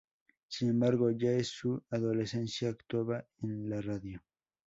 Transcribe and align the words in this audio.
Sin 0.47 0.67
embargo, 0.71 1.11
ya 1.11 1.29
en 1.33 1.43
su 1.43 1.79
adolescencia 1.91 2.69
actuaba 2.69 3.23
en 3.43 3.69
la 3.69 3.81
radio. 3.81 4.19